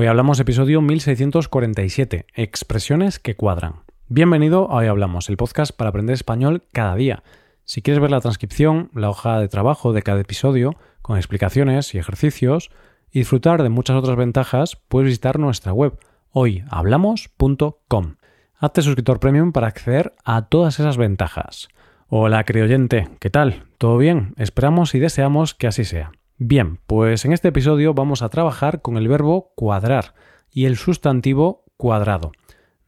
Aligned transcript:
Hoy 0.00 0.06
hablamos 0.06 0.40
episodio 0.40 0.80
1647, 0.80 2.24
expresiones 2.34 3.18
que 3.18 3.36
cuadran. 3.36 3.82
Bienvenido 4.08 4.70
a 4.70 4.76
Hoy 4.76 4.86
Hablamos, 4.86 5.28
el 5.28 5.36
podcast 5.36 5.76
para 5.76 5.90
aprender 5.90 6.14
español 6.14 6.62
cada 6.72 6.94
día. 6.94 7.22
Si 7.64 7.82
quieres 7.82 8.00
ver 8.00 8.10
la 8.10 8.22
transcripción, 8.22 8.90
la 8.94 9.10
hoja 9.10 9.38
de 9.40 9.48
trabajo 9.48 9.92
de 9.92 10.00
cada 10.00 10.22
episodio, 10.22 10.74
con 11.02 11.18
explicaciones 11.18 11.94
y 11.94 11.98
ejercicios, 11.98 12.70
y 13.12 13.18
disfrutar 13.18 13.62
de 13.62 13.68
muchas 13.68 13.94
otras 13.94 14.16
ventajas, 14.16 14.78
puedes 14.88 15.08
visitar 15.08 15.38
nuestra 15.38 15.74
web 15.74 15.98
hoyhablamos.com. 16.30 18.14
Hazte 18.56 18.80
suscriptor 18.80 19.20
premium 19.20 19.52
para 19.52 19.66
acceder 19.66 20.14
a 20.24 20.46
todas 20.46 20.80
esas 20.80 20.96
ventajas. 20.96 21.68
Hola, 22.08 22.44
creyente, 22.44 23.10
¿qué 23.18 23.28
tal? 23.28 23.64
¿Todo 23.76 23.98
bien? 23.98 24.32
Esperamos 24.38 24.94
y 24.94 24.98
deseamos 24.98 25.52
que 25.52 25.66
así 25.66 25.84
sea. 25.84 26.12
Bien, 26.42 26.78
pues 26.86 27.26
en 27.26 27.34
este 27.34 27.48
episodio 27.48 27.92
vamos 27.92 28.22
a 28.22 28.30
trabajar 28.30 28.80
con 28.80 28.96
el 28.96 29.08
verbo 29.08 29.52
cuadrar 29.56 30.14
y 30.50 30.64
el 30.64 30.78
sustantivo 30.78 31.66
cuadrado. 31.76 32.32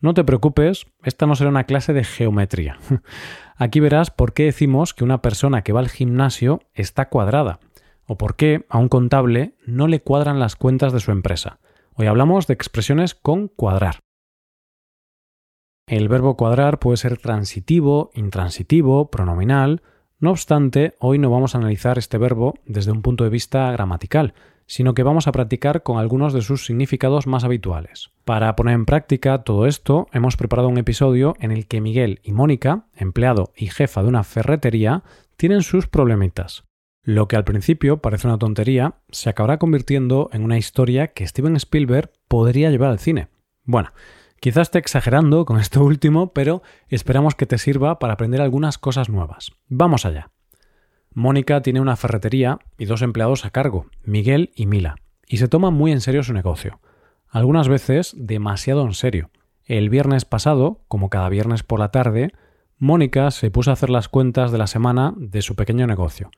No 0.00 0.14
te 0.14 0.24
preocupes, 0.24 0.86
esta 1.02 1.26
no 1.26 1.36
será 1.36 1.50
una 1.50 1.64
clase 1.64 1.92
de 1.92 2.02
geometría. 2.02 2.78
Aquí 3.56 3.78
verás 3.78 4.10
por 4.10 4.32
qué 4.32 4.44
decimos 4.44 4.94
que 4.94 5.04
una 5.04 5.20
persona 5.20 5.60
que 5.60 5.74
va 5.74 5.80
al 5.80 5.90
gimnasio 5.90 6.60
está 6.72 7.10
cuadrada, 7.10 7.60
o 8.06 8.16
por 8.16 8.36
qué 8.36 8.64
a 8.70 8.78
un 8.78 8.88
contable 8.88 9.54
no 9.66 9.86
le 9.86 10.00
cuadran 10.00 10.40
las 10.40 10.56
cuentas 10.56 10.94
de 10.94 11.00
su 11.00 11.10
empresa. 11.10 11.60
Hoy 11.92 12.06
hablamos 12.06 12.46
de 12.46 12.54
expresiones 12.54 13.14
con 13.14 13.48
cuadrar. 13.48 13.98
El 15.86 16.08
verbo 16.08 16.38
cuadrar 16.38 16.78
puede 16.78 16.96
ser 16.96 17.18
transitivo, 17.18 18.12
intransitivo, 18.14 19.10
pronominal, 19.10 19.82
no 20.22 20.30
obstante, 20.30 20.94
hoy 21.00 21.18
no 21.18 21.30
vamos 21.30 21.54
a 21.54 21.58
analizar 21.58 21.98
este 21.98 22.16
verbo 22.16 22.54
desde 22.64 22.92
un 22.92 23.02
punto 23.02 23.24
de 23.24 23.30
vista 23.30 23.72
gramatical, 23.72 24.34
sino 24.66 24.94
que 24.94 25.02
vamos 25.02 25.26
a 25.26 25.32
practicar 25.32 25.82
con 25.82 25.98
algunos 25.98 26.32
de 26.32 26.42
sus 26.42 26.64
significados 26.64 27.26
más 27.26 27.42
habituales. 27.42 28.12
Para 28.24 28.54
poner 28.54 28.74
en 28.74 28.86
práctica 28.86 29.42
todo 29.42 29.66
esto, 29.66 30.06
hemos 30.12 30.36
preparado 30.36 30.68
un 30.68 30.78
episodio 30.78 31.34
en 31.40 31.50
el 31.50 31.66
que 31.66 31.80
Miguel 31.80 32.20
y 32.22 32.30
Mónica, 32.30 32.86
empleado 32.94 33.52
y 33.56 33.66
jefa 33.66 34.04
de 34.04 34.08
una 34.10 34.22
ferretería, 34.22 35.02
tienen 35.36 35.62
sus 35.62 35.88
problemitas. 35.88 36.62
Lo 37.02 37.26
que 37.26 37.34
al 37.34 37.42
principio 37.42 37.96
parece 37.96 38.28
una 38.28 38.38
tontería, 38.38 38.94
se 39.10 39.28
acabará 39.28 39.58
convirtiendo 39.58 40.30
en 40.32 40.44
una 40.44 40.56
historia 40.56 41.08
que 41.08 41.26
Steven 41.26 41.56
Spielberg 41.56 42.12
podría 42.28 42.70
llevar 42.70 42.90
al 42.90 43.00
cine. 43.00 43.26
Bueno, 43.64 43.90
Quizás 44.42 44.62
esté 44.62 44.80
exagerando 44.80 45.44
con 45.44 45.60
esto 45.60 45.84
último, 45.84 46.32
pero 46.32 46.62
esperamos 46.88 47.36
que 47.36 47.46
te 47.46 47.58
sirva 47.58 48.00
para 48.00 48.14
aprender 48.14 48.40
algunas 48.40 48.76
cosas 48.76 49.08
nuevas. 49.08 49.52
Vamos 49.68 50.04
allá. 50.04 50.30
Mónica 51.14 51.62
tiene 51.62 51.80
una 51.80 51.94
ferretería 51.94 52.58
y 52.76 52.86
dos 52.86 53.02
empleados 53.02 53.44
a 53.44 53.50
cargo, 53.50 53.86
Miguel 54.02 54.50
y 54.56 54.66
Mila, 54.66 54.96
y 55.28 55.36
se 55.36 55.46
toma 55.46 55.70
muy 55.70 55.92
en 55.92 56.00
serio 56.00 56.24
su 56.24 56.32
negocio. 56.32 56.80
Algunas 57.28 57.68
veces 57.68 58.16
demasiado 58.18 58.84
en 58.84 58.94
serio. 58.94 59.30
El 59.64 59.90
viernes 59.90 60.24
pasado, 60.24 60.80
como 60.88 61.08
cada 61.08 61.28
viernes 61.28 61.62
por 61.62 61.78
la 61.78 61.92
tarde, 61.92 62.32
Mónica 62.78 63.30
se 63.30 63.52
puso 63.52 63.70
a 63.70 63.74
hacer 63.74 63.90
las 63.90 64.08
cuentas 64.08 64.50
de 64.50 64.58
la 64.58 64.66
semana 64.66 65.14
de 65.18 65.42
su 65.42 65.54
pequeño 65.54 65.86
negocio. 65.86 66.32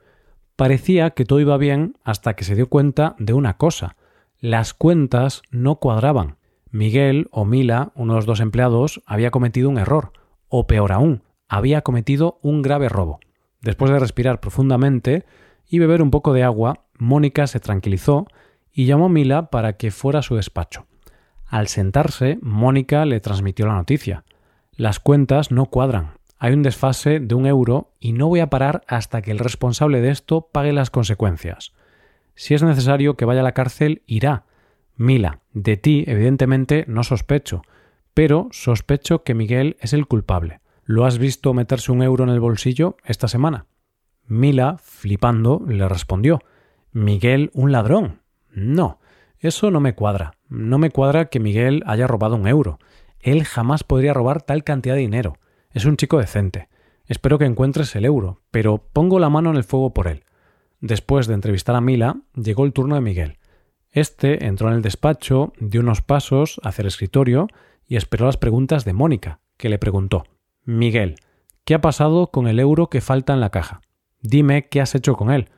Parecía 0.56 1.12
que 1.12 1.24
todo 1.24 1.40
iba 1.40 1.56
bien 1.56 1.96
hasta 2.04 2.34
que 2.34 2.44
se 2.44 2.54
dio 2.54 2.68
cuenta 2.68 3.16
de 3.18 3.32
una 3.32 3.56
cosa. 3.56 3.96
Las 4.40 4.74
cuentas 4.74 5.40
no 5.50 5.76
cuadraban. 5.76 6.36
Miguel 6.74 7.28
o 7.30 7.44
Mila, 7.44 7.92
uno 7.94 8.14
de 8.14 8.18
los 8.18 8.26
dos 8.26 8.40
empleados, 8.40 9.00
había 9.06 9.30
cometido 9.30 9.70
un 9.70 9.78
error, 9.78 10.10
o 10.48 10.66
peor 10.66 10.90
aún, 10.90 11.22
había 11.48 11.82
cometido 11.82 12.40
un 12.42 12.62
grave 12.62 12.88
robo. 12.88 13.20
Después 13.60 13.92
de 13.92 14.00
respirar 14.00 14.40
profundamente 14.40 15.24
y 15.68 15.78
beber 15.78 16.02
un 16.02 16.10
poco 16.10 16.32
de 16.32 16.42
agua, 16.42 16.86
Mónica 16.98 17.46
se 17.46 17.60
tranquilizó 17.60 18.26
y 18.72 18.86
llamó 18.86 19.06
a 19.06 19.08
Mila 19.08 19.50
para 19.50 19.74
que 19.74 19.92
fuera 19.92 20.18
a 20.18 20.22
su 20.22 20.34
despacho. 20.34 20.86
Al 21.46 21.68
sentarse, 21.68 22.38
Mónica 22.42 23.04
le 23.04 23.20
transmitió 23.20 23.66
la 23.66 23.74
noticia. 23.74 24.24
Las 24.72 24.98
cuentas 24.98 25.52
no 25.52 25.66
cuadran. 25.66 26.14
Hay 26.40 26.54
un 26.54 26.64
desfase 26.64 27.20
de 27.20 27.36
un 27.36 27.46
euro 27.46 27.92
y 28.00 28.14
no 28.14 28.26
voy 28.26 28.40
a 28.40 28.50
parar 28.50 28.82
hasta 28.88 29.22
que 29.22 29.30
el 29.30 29.38
responsable 29.38 30.00
de 30.00 30.10
esto 30.10 30.48
pague 30.50 30.72
las 30.72 30.90
consecuencias. 30.90 31.72
Si 32.34 32.52
es 32.52 32.64
necesario 32.64 33.16
que 33.16 33.26
vaya 33.26 33.42
a 33.42 33.44
la 33.44 33.54
cárcel, 33.54 34.02
irá, 34.06 34.46
Mila, 34.96 35.40
de 35.52 35.76
ti, 35.76 36.04
evidentemente, 36.06 36.84
no 36.86 37.02
sospecho, 37.02 37.62
pero 38.14 38.48
sospecho 38.52 39.24
que 39.24 39.34
Miguel 39.34 39.76
es 39.80 39.92
el 39.92 40.06
culpable. 40.06 40.60
¿Lo 40.84 41.04
has 41.04 41.18
visto 41.18 41.54
meterse 41.54 41.90
un 41.90 42.02
euro 42.02 42.24
en 42.24 42.30
el 42.30 42.40
bolsillo 42.40 42.96
esta 43.04 43.26
semana? 43.26 43.66
Mila, 44.26 44.78
flipando, 44.82 45.62
le 45.66 45.88
respondió 45.88 46.40
Miguel, 46.92 47.50
un 47.54 47.72
ladrón. 47.72 48.20
No, 48.52 49.00
eso 49.40 49.72
no 49.72 49.80
me 49.80 49.96
cuadra. 49.96 50.36
No 50.48 50.78
me 50.78 50.90
cuadra 50.90 51.24
que 51.26 51.40
Miguel 51.40 51.82
haya 51.86 52.06
robado 52.06 52.36
un 52.36 52.46
euro. 52.46 52.78
Él 53.18 53.44
jamás 53.44 53.82
podría 53.82 54.14
robar 54.14 54.42
tal 54.42 54.62
cantidad 54.62 54.94
de 54.94 55.00
dinero. 55.00 55.38
Es 55.72 55.86
un 55.86 55.96
chico 55.96 56.18
decente. 56.18 56.68
Espero 57.06 57.36
que 57.36 57.46
encuentres 57.46 57.96
el 57.96 58.04
euro, 58.04 58.42
pero 58.52 58.78
pongo 58.78 59.18
la 59.18 59.28
mano 59.28 59.50
en 59.50 59.56
el 59.56 59.64
fuego 59.64 59.92
por 59.92 60.06
él. 60.06 60.24
Después 60.80 61.26
de 61.26 61.34
entrevistar 61.34 61.74
a 61.74 61.80
Mila, 61.80 62.18
llegó 62.36 62.64
el 62.64 62.72
turno 62.72 62.94
de 62.94 63.00
Miguel. 63.00 63.38
Este 63.94 64.46
entró 64.46 64.66
en 64.68 64.74
el 64.74 64.82
despacho, 64.82 65.52
dio 65.60 65.80
unos 65.80 66.02
pasos 66.02 66.60
hacia 66.64 66.82
el 66.82 66.88
escritorio 66.88 67.46
y 67.86 67.94
esperó 67.94 68.26
las 68.26 68.36
preguntas 68.36 68.84
de 68.84 68.92
Mónica, 68.92 69.38
que 69.56 69.68
le 69.68 69.78
preguntó 69.78 70.24
Miguel, 70.64 71.14
¿qué 71.64 71.74
ha 71.74 71.80
pasado 71.80 72.32
con 72.32 72.48
el 72.48 72.58
euro 72.58 72.90
que 72.90 73.00
falta 73.00 73.34
en 73.34 73.40
la 73.40 73.50
caja? 73.50 73.82
Dime 74.20 74.68
qué 74.68 74.80
has 74.80 74.96
hecho 74.96 75.14
con 75.14 75.30
él. 75.30 75.48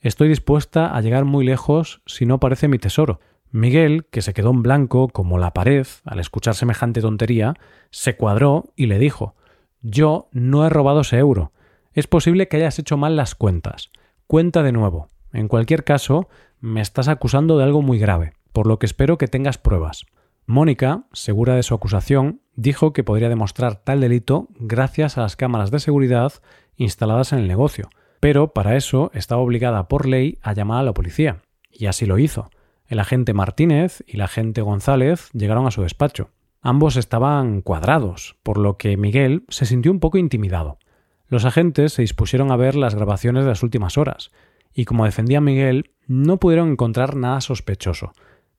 Estoy 0.00 0.30
dispuesta 0.30 0.86
a 0.86 1.02
llegar 1.02 1.26
muy 1.26 1.44
lejos 1.44 2.00
si 2.06 2.24
no 2.24 2.40
parece 2.40 2.66
mi 2.66 2.78
tesoro. 2.78 3.20
Miguel, 3.50 4.06
que 4.10 4.22
se 4.22 4.32
quedó 4.32 4.52
en 4.52 4.62
blanco 4.62 5.08
como 5.08 5.36
la 5.36 5.52
pared 5.52 5.86
al 6.06 6.18
escuchar 6.18 6.54
semejante 6.54 7.02
tontería, 7.02 7.56
se 7.90 8.16
cuadró 8.16 8.72
y 8.74 8.86
le 8.86 8.98
dijo 8.98 9.36
Yo 9.82 10.30
no 10.32 10.64
he 10.64 10.70
robado 10.70 11.02
ese 11.02 11.18
euro. 11.18 11.52
Es 11.92 12.06
posible 12.06 12.48
que 12.48 12.56
hayas 12.56 12.78
hecho 12.78 12.96
mal 12.96 13.16
las 13.16 13.34
cuentas. 13.34 13.90
Cuenta 14.26 14.62
de 14.62 14.72
nuevo. 14.72 15.08
En 15.30 15.48
cualquier 15.48 15.84
caso, 15.84 16.28
me 16.62 16.80
estás 16.80 17.08
acusando 17.08 17.58
de 17.58 17.64
algo 17.64 17.82
muy 17.82 17.98
grave, 17.98 18.34
por 18.52 18.68
lo 18.68 18.78
que 18.78 18.86
espero 18.86 19.18
que 19.18 19.26
tengas 19.26 19.58
pruebas. 19.58 20.06
Mónica, 20.46 21.02
segura 21.12 21.56
de 21.56 21.64
su 21.64 21.74
acusación, 21.74 22.40
dijo 22.54 22.92
que 22.92 23.02
podría 23.02 23.28
demostrar 23.28 23.76
tal 23.76 24.00
delito 24.00 24.46
gracias 24.60 25.18
a 25.18 25.22
las 25.22 25.34
cámaras 25.34 25.72
de 25.72 25.80
seguridad 25.80 26.32
instaladas 26.76 27.32
en 27.32 27.40
el 27.40 27.48
negocio, 27.48 27.90
pero 28.20 28.52
para 28.52 28.76
eso 28.76 29.10
estaba 29.12 29.42
obligada 29.42 29.88
por 29.88 30.06
ley 30.06 30.38
a 30.40 30.52
llamar 30.52 30.78
a 30.78 30.84
la 30.84 30.94
policía, 30.94 31.42
y 31.68 31.86
así 31.86 32.06
lo 32.06 32.18
hizo. 32.18 32.48
El 32.86 33.00
agente 33.00 33.34
Martínez 33.34 34.04
y 34.06 34.14
el 34.14 34.22
agente 34.22 34.62
González 34.62 35.30
llegaron 35.32 35.66
a 35.66 35.72
su 35.72 35.82
despacho. 35.82 36.30
Ambos 36.60 36.96
estaban 36.96 37.60
cuadrados, 37.60 38.36
por 38.44 38.58
lo 38.58 38.76
que 38.76 38.96
Miguel 38.96 39.44
se 39.48 39.66
sintió 39.66 39.90
un 39.90 39.98
poco 39.98 40.16
intimidado. 40.16 40.78
Los 41.26 41.44
agentes 41.44 41.94
se 41.94 42.02
dispusieron 42.02 42.52
a 42.52 42.56
ver 42.56 42.76
las 42.76 42.94
grabaciones 42.94 43.42
de 43.42 43.50
las 43.50 43.64
últimas 43.64 43.98
horas, 43.98 44.30
y 44.74 44.84
como 44.84 45.04
defendía 45.04 45.40
Miguel, 45.40 45.90
no 46.06 46.38
pudieron 46.38 46.70
encontrar 46.70 47.16
nada 47.16 47.40
sospechoso. 47.40 48.12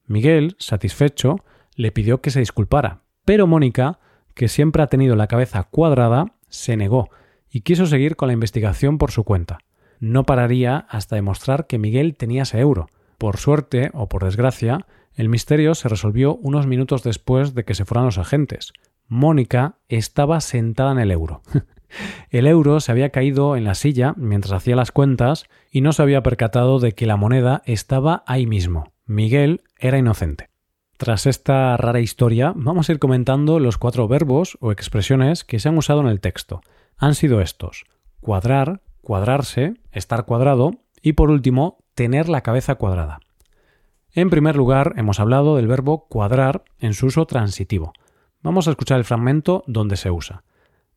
Miguel, 0.05 0.55
satisfecho, 0.59 1.37
le 1.75 1.91
pidió 1.91 2.21
que 2.21 2.31
se 2.31 2.39
disculpara, 2.39 3.01
pero 3.25 3.47
Mónica, 3.47 3.99
que 4.33 4.47
siempre 4.47 4.83
ha 4.83 4.87
tenido 4.87 5.15
la 5.15 5.27
cabeza 5.27 5.63
cuadrada, 5.63 6.33
se 6.49 6.77
negó 6.77 7.09
y 7.49 7.61
quiso 7.61 7.85
seguir 7.85 8.15
con 8.15 8.27
la 8.27 8.33
investigación 8.33 8.97
por 8.97 9.11
su 9.11 9.23
cuenta. 9.23 9.59
No 9.99 10.25
pararía 10.25 10.85
hasta 10.89 11.15
demostrar 11.15 11.67
que 11.67 11.77
Miguel 11.77 12.15
tenía 12.15 12.43
ese 12.43 12.59
euro. 12.59 12.87
Por 13.17 13.37
suerte 13.37 13.89
o 13.93 14.09
por 14.09 14.25
desgracia, 14.25 14.85
el 15.15 15.29
misterio 15.29 15.75
se 15.75 15.87
resolvió 15.87 16.35
unos 16.35 16.67
minutos 16.67 17.03
después 17.03 17.53
de 17.53 17.63
que 17.63 17.75
se 17.75 17.85
fueran 17.85 18.05
los 18.05 18.17
agentes. 18.17 18.73
Mónica 19.07 19.77
estaba 19.87 20.41
sentada 20.41 20.91
en 20.91 20.99
el 20.99 21.11
euro. 21.11 21.41
El 22.29 22.47
euro 22.47 22.79
se 22.79 22.91
había 22.91 23.09
caído 23.09 23.55
en 23.55 23.63
la 23.63 23.75
silla 23.75 24.13
mientras 24.17 24.53
hacía 24.53 24.75
las 24.75 24.91
cuentas 24.91 25.45
y 25.71 25.81
no 25.81 25.93
se 25.93 26.01
había 26.01 26.23
percatado 26.23 26.79
de 26.79 26.93
que 26.93 27.05
la 27.05 27.17
moneda 27.17 27.61
estaba 27.65 28.23
ahí 28.27 28.45
mismo. 28.45 28.93
Miguel 29.05 29.61
era 29.77 29.97
inocente. 29.97 30.49
Tras 30.97 31.25
esta 31.25 31.75
rara 31.77 31.99
historia, 31.99 32.53
vamos 32.55 32.87
a 32.87 32.93
ir 32.93 32.99
comentando 32.99 33.59
los 33.59 33.77
cuatro 33.77 34.07
verbos 34.07 34.57
o 34.61 34.71
expresiones 34.71 35.43
que 35.43 35.59
se 35.59 35.69
han 35.69 35.77
usado 35.77 36.01
en 36.01 36.07
el 36.07 36.21
texto. 36.21 36.61
Han 36.97 37.15
sido 37.15 37.41
estos: 37.41 37.85
cuadrar, 38.21 38.81
cuadrarse, 39.01 39.73
estar 39.91 40.25
cuadrado 40.25 40.75
y 41.01 41.13
por 41.13 41.29
último, 41.29 41.79
tener 41.95 42.29
la 42.29 42.41
cabeza 42.41 42.75
cuadrada. 42.75 43.19
En 44.13 44.29
primer 44.29 44.55
lugar, 44.55 44.93
hemos 44.95 45.19
hablado 45.19 45.57
del 45.57 45.67
verbo 45.67 46.07
cuadrar 46.07 46.63
en 46.79 46.93
su 46.93 47.07
uso 47.07 47.25
transitivo. 47.25 47.93
Vamos 48.41 48.67
a 48.67 48.71
escuchar 48.71 48.99
el 48.99 49.05
fragmento 49.05 49.63
donde 49.67 49.97
se 49.97 50.11
usa. 50.11 50.43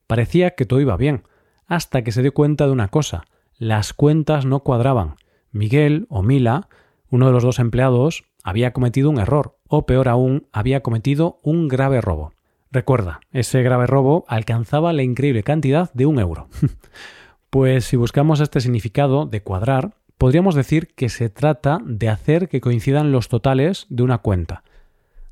Parecía 0.06 0.52
que 0.52 0.66
todo 0.66 0.80
iba 0.80 0.96
bien, 0.96 1.24
hasta 1.66 2.02
que 2.02 2.12
se 2.12 2.22
dio 2.22 2.32
cuenta 2.32 2.66
de 2.66 2.72
una 2.72 2.88
cosa, 2.88 3.24
las 3.58 3.92
cuentas 3.92 4.44
no 4.44 4.60
cuadraban. 4.60 5.16
Miguel 5.50 6.06
o 6.10 6.22
Mila, 6.22 6.68
uno 7.10 7.26
de 7.26 7.32
los 7.32 7.42
dos 7.42 7.58
empleados, 7.58 8.24
había 8.44 8.72
cometido 8.72 9.10
un 9.10 9.18
error, 9.18 9.56
o 9.66 9.86
peor 9.86 10.08
aún, 10.08 10.46
había 10.52 10.82
cometido 10.82 11.38
un 11.42 11.68
grave 11.68 12.00
robo. 12.00 12.32
Recuerda, 12.70 13.20
ese 13.32 13.62
grave 13.62 13.86
robo 13.86 14.24
alcanzaba 14.28 14.92
la 14.92 15.02
increíble 15.02 15.42
cantidad 15.42 15.92
de 15.94 16.06
un 16.06 16.18
euro. 16.18 16.48
pues 17.50 17.86
si 17.86 17.96
buscamos 17.96 18.40
este 18.40 18.60
significado 18.60 19.26
de 19.26 19.42
cuadrar, 19.42 19.94
podríamos 20.18 20.54
decir 20.54 20.88
que 20.88 21.08
se 21.08 21.30
trata 21.30 21.80
de 21.84 22.08
hacer 22.08 22.48
que 22.48 22.60
coincidan 22.60 23.12
los 23.12 23.28
totales 23.28 23.86
de 23.88 24.02
una 24.02 24.18
cuenta. 24.18 24.62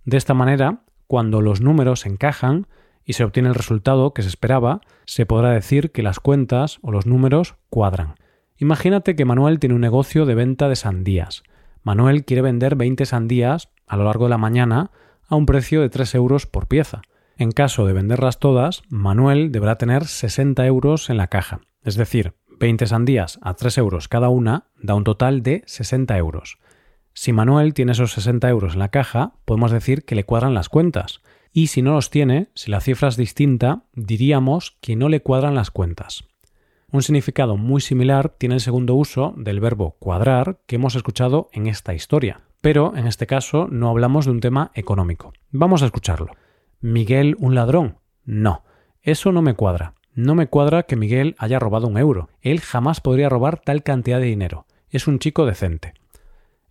De 0.05 0.17
esta 0.17 0.35
manera, 0.35 0.81
cuando 1.07 1.41
los 1.41 1.61
números 1.61 2.07
encajan 2.07 2.67
y 3.05 3.15
se 3.15 3.25
obtiene 3.25 3.49
el 3.49 3.55
resultado 3.55 4.15
que 4.15 4.23
se 4.23 4.29
esperaba, 4.29 4.81
se 5.05 5.27
podrá 5.27 5.51
decir 5.51 5.93
que 5.93 6.03
las 6.03 6.21
cuentas 6.21 6.79
o 6.83 6.91
los 6.91 7.07
números 7.07 7.57
cuadran. 7.71 8.15
Imagínate 8.57 9.17
que 9.17 9.25
Manuel 9.25 9.59
tiene 9.59 9.75
un 9.75 9.81
negocio 9.81 10.27
de 10.27 10.35
venta 10.35 10.69
de 10.69 10.77
sandías. 10.77 11.43
Manuel 11.83 12.25
quiere 12.25 12.43
vender 12.43 12.77
20 12.77 13.05
sandías 13.05 13.71
a 13.87 13.97
lo 13.97 14.05
largo 14.05 14.25
de 14.25 14.31
la 14.31 14.39
mañana 14.39 14.91
a 15.29 15.37
un 15.37 15.47
precio 15.47 15.81
de 15.81 15.91
3 15.91 16.15
euros 16.15 16.47
por 16.47 16.67
pieza. 16.67 17.03
En 17.37 17.51
caso 17.51 17.85
de 17.87 17.93
venderlas 17.93 18.39
todas, 18.39 18.83
Manuel 18.89 19.51
deberá 19.51 19.77
tener 19.77 20.07
60 20.07 20.65
euros 20.67 21.11
en 21.11 21.17
la 21.17 21.27
caja. 21.27 21.61
Es 21.83 21.97
decir, 21.97 22.35
20 22.61 22.87
sandías 22.87 23.39
a 23.43 23.55
3 23.55 23.79
euros 23.79 24.09
cada 24.09 24.29
una 24.29 24.69
da 24.81 24.95
un 24.95 25.05
total 25.05 25.43
de 25.43 25.63
60 25.67 26.17
euros. 26.17 26.59
Si 27.13 27.33
Manuel 27.33 27.75
tiene 27.75 27.93
esos 27.93 28.13
60 28.13 28.49
euros 28.49 28.75
en 28.75 28.79
la 28.79 28.89
caja, 28.89 29.35
podemos 29.45 29.71
decir 29.71 30.05
que 30.05 30.15
le 30.15 30.25
cuadran 30.25 30.55
las 30.55 30.69
cuentas. 30.69 31.21
Y 31.57 31.69
si 31.69 31.83
no 31.83 31.93
los 31.93 32.11
tiene, 32.11 32.49
si 32.57 32.73
la 32.73 32.81
cifra 32.81 33.07
es 33.07 33.17
distinta, 33.17 33.85
diríamos 33.95 34.77
que 34.81 34.97
no 34.97 35.09
le 35.09 35.23
cuadran 35.23 35.55
las 35.55 35.71
cuentas. 35.71 36.25
Un 36.91 37.03
significado 37.03 37.57
muy 37.57 37.81
similar 37.81 38.31
tiene 38.31 38.57
el 38.57 38.61
segundo 38.61 38.97
uso 38.97 39.35
del 39.37 39.61
verbo 39.61 39.93
cuadrar 40.01 40.59
que 40.67 40.75
hemos 40.75 40.97
escuchado 40.97 41.49
en 41.53 41.69
esta 41.69 41.95
historia, 41.95 42.41
pero 42.61 42.97
en 42.97 43.07
este 43.07 43.29
caso 43.29 43.69
no 43.71 43.89
hablamos 43.89 44.25
de 44.25 44.33
un 44.33 44.41
tema 44.41 44.73
económico. 44.75 45.33
Vamos 45.53 45.85
a 45.85 45.87
escucharlo. 45.87 46.33
¿Miguel 46.81 47.37
un 47.39 47.55
ladrón? 47.55 47.99
No, 48.25 48.65
eso 49.03 49.31
no 49.31 49.41
me 49.41 49.55
cuadra. 49.55 49.95
No 50.13 50.35
me 50.35 50.49
cuadra 50.49 50.83
que 50.83 50.97
Miguel 50.97 51.37
haya 51.39 51.61
robado 51.61 51.87
un 51.87 51.99
euro. 51.99 52.31
Él 52.43 52.61
jamás 52.61 53.01
podría 53.01 53.29
robar 53.29 53.61
tal 53.61 53.85
cantidad 53.85 54.19
de 54.19 54.27
dinero. 54.27 54.67
Es 54.91 55.07
un 55.07 55.21
chico 55.21 55.47
decente. 55.47 55.95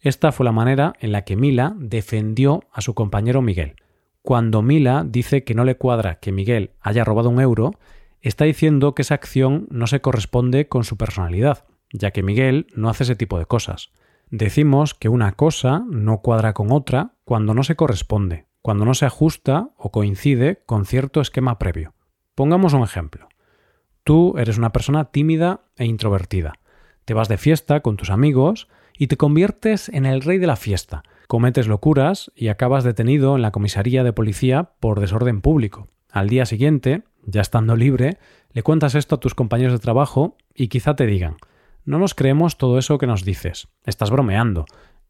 Esta 0.01 0.33
fue 0.33 0.43
la 0.43 0.51
manera 0.51 0.91
en 0.99 1.13
la 1.13 1.21
que 1.21 1.37
Mila 1.37 1.73
defendió 1.77 2.65
a 2.73 2.81
su 2.81 2.93
compañero 2.93 3.41
Miguel. 3.41 3.75
Cuando 4.23 4.61
Mila 4.61 5.03
dice 5.05 5.43
que 5.43 5.53
no 5.53 5.65
le 5.65 5.75
cuadra 5.75 6.15
que 6.15 6.31
Miguel 6.31 6.71
haya 6.79 7.03
robado 7.03 7.29
un 7.29 7.41
euro, 7.41 7.73
está 8.21 8.45
diciendo 8.45 8.95
que 8.95 9.01
esa 9.01 9.15
acción 9.15 9.67
no 9.69 9.85
se 9.85 9.99
corresponde 9.99 10.69
con 10.69 10.85
su 10.85 10.95
personalidad, 10.95 11.65
ya 11.91 12.11
que 12.11 12.23
Miguel 12.23 12.67
no 12.73 12.89
hace 12.89 13.03
ese 13.03 13.17
tipo 13.17 13.37
de 13.37 13.45
cosas. 13.45 13.91
Decimos 14.29 14.93
que 14.93 15.09
una 15.09 15.33
cosa 15.33 15.83
no 15.89 16.21
cuadra 16.21 16.53
con 16.53 16.71
otra 16.71 17.15
cuando 17.25 17.53
no 17.53 17.63
se 17.63 17.75
corresponde, 17.75 18.47
cuando 18.61 18.85
no 18.85 18.93
se 18.93 19.05
ajusta 19.05 19.71
o 19.75 19.91
coincide 19.91 20.63
con 20.65 20.85
cierto 20.85 21.19
esquema 21.19 21.59
previo. 21.59 21.93
Pongamos 22.33 22.71
un 22.71 22.83
ejemplo. 22.83 23.27
Tú 24.05 24.35
eres 24.37 24.57
una 24.57 24.71
persona 24.71 25.11
tímida 25.11 25.65
e 25.75 25.83
introvertida. 25.83 26.53
Te 27.03 27.13
vas 27.13 27.27
de 27.27 27.37
fiesta 27.37 27.81
con 27.81 27.97
tus 27.97 28.09
amigos 28.09 28.69
y 28.97 29.07
te 29.07 29.17
conviertes 29.17 29.89
en 29.89 30.05
el 30.05 30.21
rey 30.21 30.37
de 30.37 30.47
la 30.47 30.55
fiesta. 30.55 31.03
Cometes 31.33 31.67
locuras 31.67 32.31
y 32.35 32.49
acabas 32.49 32.83
detenido 32.83 33.35
en 33.35 33.41
la 33.41 33.49
comisaría 33.49 34.03
de 34.03 34.13
policía 34.13 34.73
por 34.79 34.99
desorden 34.99 35.41
público. 35.41 35.87
Al 36.11 36.29
día 36.29 36.45
siguiente, 36.45 37.05
ya 37.25 37.41
estando 37.41 37.75
libre, 37.75 38.19
le 38.51 38.61
cuentas 38.61 38.93
esto 38.93 39.15
a 39.15 39.19
tus 39.19 39.33
compañeros 39.33 39.73
de 39.73 39.79
trabajo 39.79 40.37
y 40.53 40.67
quizá 40.67 40.95
te 40.95 41.07
digan 41.07 41.37
no 41.85 41.97
nos 41.97 42.13
creemos 42.13 42.59
todo 42.59 42.77
eso 42.77 42.99
que 42.99 43.07
nos 43.07 43.25
dices. 43.25 43.67
Estás 43.83 44.11
bromeando. 44.11 44.65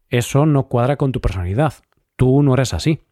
Eso 0.08 0.46
no 0.46 0.68
cuadra 0.68 0.96
con 0.96 1.12
tu 1.12 1.20
personalidad. 1.20 1.74
Tú 2.16 2.42
no 2.42 2.54
eres 2.54 2.72
así. 2.72 3.02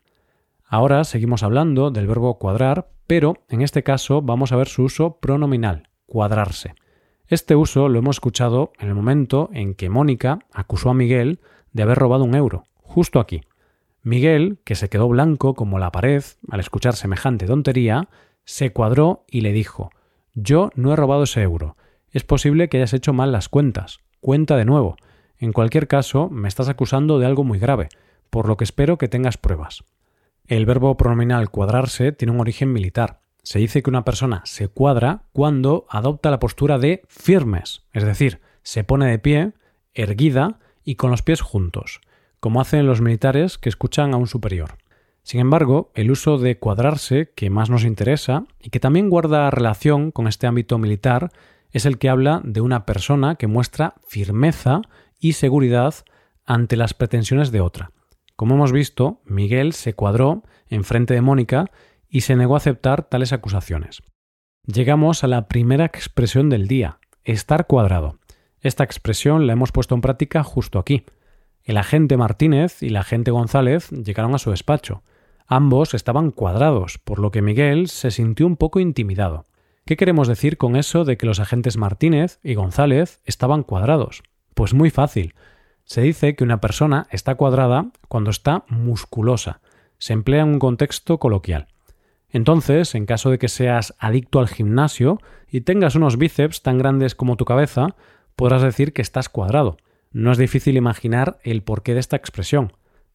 Ahora 0.64 1.04
seguimos 1.04 1.42
hablando 1.42 1.90
del 1.90 2.06
verbo 2.06 2.38
cuadrar, 2.38 2.92
pero 3.06 3.34
en 3.50 3.60
este 3.60 3.82
caso 3.82 4.22
vamos 4.22 4.52
a 4.52 4.56
ver 4.56 4.68
su 4.68 4.84
uso 4.84 5.18
pronominal, 5.20 5.90
cuadrarse. 6.06 6.76
Este 7.26 7.56
uso 7.56 7.90
lo 7.90 7.98
hemos 7.98 8.16
escuchado 8.16 8.72
en 8.78 8.88
el 8.88 8.94
momento 8.94 9.50
en 9.52 9.74
que 9.74 9.90
Mónica 9.90 10.38
acusó 10.50 10.88
a 10.88 10.94
Miguel 10.94 11.40
de 11.72 11.82
haber 11.82 11.98
robado 11.98 12.24
un 12.24 12.34
euro, 12.34 12.64
justo 12.92 13.18
aquí. 13.20 13.40
Miguel, 14.02 14.58
que 14.64 14.74
se 14.74 14.88
quedó 14.88 15.08
blanco 15.08 15.54
como 15.54 15.78
la 15.78 15.90
pared 15.90 16.22
al 16.50 16.60
escuchar 16.60 16.94
semejante 16.94 17.46
tontería, 17.46 18.08
se 18.44 18.72
cuadró 18.72 19.24
y 19.28 19.40
le 19.40 19.52
dijo 19.52 19.90
Yo 20.34 20.70
no 20.74 20.92
he 20.92 20.96
robado 20.96 21.22
ese 21.22 21.42
euro. 21.42 21.76
Es 22.10 22.24
posible 22.24 22.68
que 22.68 22.76
hayas 22.76 22.92
hecho 22.92 23.12
mal 23.12 23.32
las 23.32 23.48
cuentas. 23.48 24.00
Cuenta 24.20 24.56
de 24.56 24.66
nuevo. 24.66 24.96
En 25.38 25.52
cualquier 25.52 25.88
caso, 25.88 26.28
me 26.28 26.48
estás 26.48 26.68
acusando 26.68 27.18
de 27.18 27.26
algo 27.26 27.44
muy 27.44 27.58
grave, 27.58 27.88
por 28.28 28.46
lo 28.46 28.56
que 28.56 28.64
espero 28.64 28.98
que 28.98 29.08
tengas 29.08 29.38
pruebas. 29.38 29.84
El 30.46 30.66
verbo 30.66 30.96
pronominal 30.96 31.50
cuadrarse 31.50 32.12
tiene 32.12 32.32
un 32.32 32.40
origen 32.40 32.72
militar. 32.72 33.22
Se 33.42 33.58
dice 33.58 33.82
que 33.82 33.90
una 33.90 34.04
persona 34.04 34.42
se 34.44 34.68
cuadra 34.68 35.24
cuando 35.32 35.86
adopta 35.88 36.30
la 36.30 36.38
postura 36.38 36.78
de 36.78 37.02
firmes, 37.08 37.84
es 37.92 38.04
decir, 38.04 38.40
se 38.62 38.84
pone 38.84 39.06
de 39.10 39.18
pie, 39.18 39.52
erguida 39.94 40.60
y 40.84 40.96
con 40.96 41.10
los 41.10 41.22
pies 41.22 41.40
juntos, 41.40 42.00
como 42.42 42.60
hacen 42.60 42.88
los 42.88 43.00
militares 43.00 43.56
que 43.56 43.68
escuchan 43.68 44.12
a 44.12 44.16
un 44.16 44.26
superior. 44.26 44.76
Sin 45.22 45.38
embargo, 45.38 45.92
el 45.94 46.10
uso 46.10 46.38
de 46.38 46.58
cuadrarse, 46.58 47.30
que 47.36 47.50
más 47.50 47.70
nos 47.70 47.84
interesa 47.84 48.46
y 48.60 48.70
que 48.70 48.80
también 48.80 49.10
guarda 49.10 49.48
relación 49.52 50.10
con 50.10 50.26
este 50.26 50.48
ámbito 50.48 50.76
militar, 50.76 51.30
es 51.70 51.86
el 51.86 51.98
que 51.98 52.08
habla 52.08 52.40
de 52.42 52.60
una 52.60 52.84
persona 52.84 53.36
que 53.36 53.46
muestra 53.46 53.94
firmeza 54.08 54.82
y 55.20 55.34
seguridad 55.34 55.94
ante 56.44 56.74
las 56.76 56.94
pretensiones 56.94 57.52
de 57.52 57.60
otra. 57.60 57.92
Como 58.34 58.56
hemos 58.56 58.72
visto, 58.72 59.20
Miguel 59.24 59.72
se 59.72 59.94
cuadró 59.94 60.42
en 60.68 60.82
frente 60.82 61.14
de 61.14 61.20
Mónica 61.20 61.70
y 62.08 62.22
se 62.22 62.34
negó 62.34 62.54
a 62.54 62.56
aceptar 62.56 63.04
tales 63.04 63.32
acusaciones. 63.32 64.02
Llegamos 64.66 65.22
a 65.22 65.28
la 65.28 65.46
primera 65.46 65.84
expresión 65.84 66.50
del 66.50 66.66
día, 66.66 66.98
estar 67.22 67.68
cuadrado. 67.68 68.18
Esta 68.58 68.82
expresión 68.82 69.46
la 69.46 69.52
hemos 69.52 69.70
puesto 69.70 69.94
en 69.94 70.00
práctica 70.00 70.42
justo 70.42 70.80
aquí. 70.80 71.04
El 71.64 71.76
agente 71.76 72.16
Martínez 72.16 72.82
y 72.82 72.88
la 72.88 73.00
agente 73.00 73.30
González 73.30 73.90
llegaron 73.90 74.34
a 74.34 74.38
su 74.38 74.50
despacho. 74.50 75.02
Ambos 75.46 75.94
estaban 75.94 76.30
cuadrados, 76.30 76.98
por 76.98 77.18
lo 77.18 77.30
que 77.30 77.42
Miguel 77.42 77.88
se 77.88 78.10
sintió 78.10 78.46
un 78.46 78.56
poco 78.56 78.80
intimidado. 78.80 79.44
¿Qué 79.84 79.96
queremos 79.96 80.28
decir 80.28 80.58
con 80.58 80.76
eso 80.76 81.04
de 81.04 81.16
que 81.16 81.26
los 81.26 81.40
agentes 81.40 81.76
Martínez 81.76 82.38
y 82.42 82.54
González 82.54 83.20
estaban 83.24 83.62
cuadrados? 83.62 84.22
Pues 84.54 84.74
muy 84.74 84.90
fácil. 84.90 85.34
Se 85.84 86.00
dice 86.00 86.36
que 86.36 86.44
una 86.44 86.60
persona 86.60 87.06
está 87.10 87.34
cuadrada 87.34 87.90
cuando 88.08 88.30
está 88.30 88.64
musculosa. 88.68 89.60
Se 89.98 90.12
emplea 90.12 90.42
en 90.42 90.50
un 90.50 90.58
contexto 90.58 91.18
coloquial. 91.18 91.68
Entonces, 92.30 92.94
en 92.94 93.06
caso 93.06 93.30
de 93.30 93.38
que 93.38 93.48
seas 93.48 93.94
adicto 93.98 94.40
al 94.40 94.48
gimnasio 94.48 95.20
y 95.48 95.60
tengas 95.60 95.94
unos 95.94 96.16
bíceps 96.16 96.62
tan 96.62 96.78
grandes 96.78 97.14
como 97.14 97.36
tu 97.36 97.44
cabeza, 97.44 97.94
podrás 98.36 98.62
decir 98.62 98.92
que 98.92 99.02
estás 99.02 99.28
cuadrado. 99.28 99.76
No 100.12 100.32
es 100.32 100.38
difícil 100.38 100.76
imaginar 100.76 101.38
el 101.42 101.62
porqué 101.62 101.94
de 101.94 102.00
esta 102.00 102.16
expresión. 102.16 102.72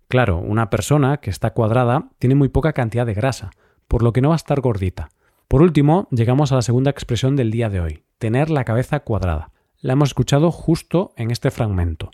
Claro, 0.08 0.38
una 0.40 0.70
persona 0.70 1.18
que 1.18 1.30
está 1.30 1.52
cuadrada 1.52 2.10
tiene 2.18 2.36
muy 2.36 2.50
poca 2.50 2.74
cantidad 2.74 3.06
de 3.06 3.14
grasa, 3.14 3.52
por 3.88 4.04
lo 4.04 4.14
que 4.14 4.22
no 4.22 4.30
va 4.30 4.36
a 4.36 4.38
estar 4.38 4.62
gordita. 4.62 5.10
Por 5.48 5.62
último, 5.62 6.08
llegamos 6.12 6.52
a 6.52 6.56
la 6.56 6.62
segunda 6.62 6.92
expresión 6.92 7.36
del 7.36 7.52
día 7.52 7.70
de 7.70 7.82
hoy, 7.82 8.04
tener 8.18 8.50
la 8.50 8.64
cabeza 8.64 9.02
cuadrada. 9.02 9.52
La 9.80 9.94
hemos 9.94 10.10
escuchado 10.10 10.52
justo 10.52 11.14
en 11.18 11.30
este 11.30 11.52
fragmento. 11.52 12.10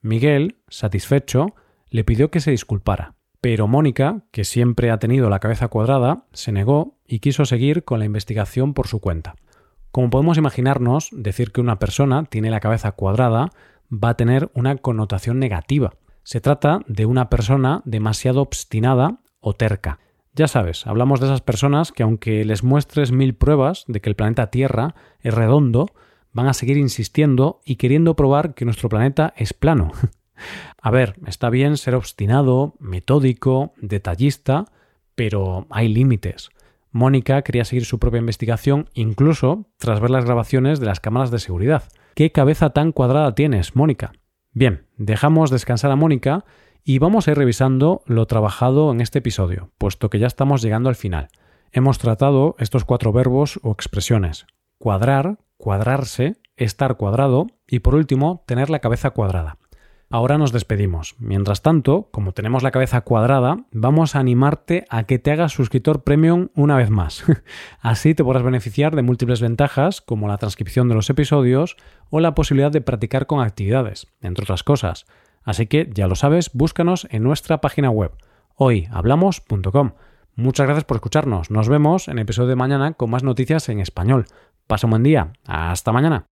Miguel, 0.00 0.56
satisfecho, 0.68 1.54
le 1.90 2.04
pidió 2.04 2.30
que 2.30 2.40
se 2.40 2.52
disculpara, 2.52 3.14
pero 3.40 3.66
Mónica, 3.66 4.22
que 4.30 4.44
siempre 4.44 4.90
ha 4.90 4.98
tenido 4.98 5.28
la 5.28 5.40
cabeza 5.40 5.68
cuadrada, 5.68 6.24
se 6.32 6.52
negó 6.52 6.98
y 7.06 7.18
quiso 7.18 7.44
seguir 7.44 7.84
con 7.84 7.98
la 7.98 8.04
investigación 8.04 8.74
por 8.74 8.86
su 8.86 9.00
cuenta. 9.00 9.34
Como 9.90 10.08
podemos 10.08 10.38
imaginarnos, 10.38 11.08
decir 11.12 11.50
que 11.50 11.60
una 11.60 11.78
persona 11.78 12.24
tiene 12.24 12.50
la 12.50 12.60
cabeza 12.60 12.92
cuadrada 12.92 13.50
va 13.92 14.10
a 14.10 14.16
tener 14.16 14.50
una 14.54 14.76
connotación 14.76 15.38
negativa. 15.38 15.94
Se 16.22 16.40
trata 16.40 16.80
de 16.86 17.06
una 17.06 17.28
persona 17.28 17.82
demasiado 17.84 18.40
obstinada 18.42 19.20
o 19.40 19.54
terca. 19.54 19.98
Ya 20.32 20.46
sabes, 20.46 20.86
hablamos 20.86 21.20
de 21.20 21.26
esas 21.26 21.40
personas 21.40 21.90
que 21.90 22.02
aunque 22.02 22.44
les 22.44 22.62
muestres 22.62 23.10
mil 23.10 23.34
pruebas 23.34 23.84
de 23.88 24.00
que 24.00 24.08
el 24.08 24.16
planeta 24.16 24.50
Tierra 24.50 24.94
es 25.20 25.34
redondo, 25.34 25.86
van 26.32 26.46
a 26.46 26.54
seguir 26.54 26.76
insistiendo 26.76 27.60
y 27.64 27.76
queriendo 27.76 28.14
probar 28.14 28.54
que 28.54 28.64
nuestro 28.64 28.88
planeta 28.88 29.34
es 29.36 29.52
plano. 29.52 29.90
a 30.80 30.90
ver, 30.90 31.16
está 31.26 31.50
bien 31.50 31.76
ser 31.76 31.96
obstinado, 31.96 32.74
metódico, 32.78 33.74
detallista, 33.80 34.66
pero 35.16 35.66
hay 35.70 35.88
límites. 35.88 36.50
Mónica 36.92 37.42
quería 37.42 37.64
seguir 37.64 37.84
su 37.84 37.98
propia 37.98 38.18
investigación 38.18 38.88
incluso 38.94 39.66
tras 39.78 40.00
ver 40.00 40.10
las 40.10 40.24
grabaciones 40.24 40.80
de 40.80 40.86
las 40.86 41.00
cámaras 41.00 41.30
de 41.30 41.38
seguridad. 41.38 41.84
¿Qué 42.20 42.32
cabeza 42.32 42.68
tan 42.68 42.92
cuadrada 42.92 43.34
tienes, 43.34 43.74
Mónica? 43.74 44.12
Bien, 44.52 44.86
dejamos 44.98 45.48
descansar 45.48 45.90
a 45.90 45.96
Mónica 45.96 46.44
y 46.84 46.98
vamos 46.98 47.26
a 47.26 47.30
ir 47.30 47.38
revisando 47.38 48.02
lo 48.04 48.26
trabajado 48.26 48.92
en 48.92 49.00
este 49.00 49.20
episodio, 49.20 49.70
puesto 49.78 50.10
que 50.10 50.18
ya 50.18 50.26
estamos 50.26 50.60
llegando 50.60 50.90
al 50.90 50.96
final. 50.96 51.28
Hemos 51.72 51.96
tratado 51.96 52.56
estos 52.58 52.84
cuatro 52.84 53.14
verbos 53.14 53.58
o 53.62 53.72
expresiones. 53.72 54.44
Cuadrar, 54.76 55.38
cuadrarse, 55.56 56.36
estar 56.56 56.98
cuadrado 56.98 57.46
y 57.66 57.78
por 57.78 57.94
último, 57.94 58.44
tener 58.46 58.68
la 58.68 58.80
cabeza 58.80 59.12
cuadrada. 59.12 59.56
Ahora 60.12 60.38
nos 60.38 60.50
despedimos. 60.50 61.14
Mientras 61.20 61.62
tanto, 61.62 62.08
como 62.10 62.32
tenemos 62.32 62.64
la 62.64 62.72
cabeza 62.72 63.02
cuadrada, 63.02 63.64
vamos 63.70 64.16
a 64.16 64.18
animarte 64.18 64.84
a 64.90 65.04
que 65.04 65.20
te 65.20 65.30
hagas 65.30 65.52
suscriptor 65.52 66.02
premium 66.02 66.48
una 66.56 66.76
vez 66.76 66.90
más. 66.90 67.22
Así 67.80 68.16
te 68.16 68.24
podrás 68.24 68.42
beneficiar 68.42 68.96
de 68.96 69.02
múltiples 69.02 69.40
ventajas 69.40 70.00
como 70.00 70.26
la 70.26 70.36
transcripción 70.36 70.88
de 70.88 70.96
los 70.96 71.08
episodios 71.10 71.76
o 72.10 72.18
la 72.18 72.34
posibilidad 72.34 72.72
de 72.72 72.80
practicar 72.80 73.28
con 73.28 73.40
actividades, 73.40 74.08
entre 74.20 74.42
otras 74.42 74.64
cosas. 74.64 75.06
Así 75.44 75.68
que 75.68 75.88
ya 75.94 76.08
lo 76.08 76.16
sabes, 76.16 76.50
búscanos 76.54 77.06
en 77.12 77.22
nuestra 77.22 77.60
página 77.60 77.90
web 77.90 78.10
hoyhablamos.com. 78.56 79.92
Muchas 80.34 80.66
gracias 80.66 80.84
por 80.84 80.96
escucharnos. 80.96 81.52
Nos 81.52 81.68
vemos 81.68 82.08
en 82.08 82.18
el 82.18 82.22
episodio 82.22 82.48
de 82.48 82.56
mañana 82.56 82.94
con 82.94 83.10
más 83.10 83.22
noticias 83.22 83.68
en 83.68 83.78
español. 83.78 84.26
Pasa 84.66 84.88
un 84.88 84.90
buen 84.90 85.02
día. 85.04 85.32
Hasta 85.46 85.92
mañana. 85.92 86.30